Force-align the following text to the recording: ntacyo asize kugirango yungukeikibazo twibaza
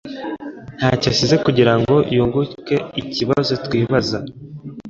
ntacyo 0.77 1.07
asize 1.13 1.35
kugirango 1.45 1.95
yungukeikibazo 2.15 3.51
twibaza 3.65 4.17